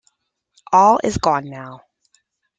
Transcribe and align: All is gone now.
All 0.73 0.99
is 1.03 1.19
gone 1.19 1.47
now. 1.47 1.81